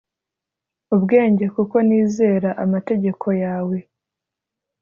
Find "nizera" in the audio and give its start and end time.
1.87-2.49